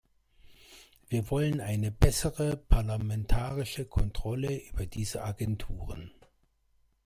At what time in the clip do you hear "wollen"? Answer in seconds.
1.29-1.61